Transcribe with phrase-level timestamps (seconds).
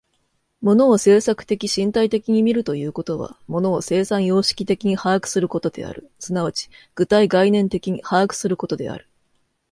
[0.63, 9.07] 物を制作的身体的に見るということは、物を生産様式的に把握することである、即ち具体概念的に把握することである。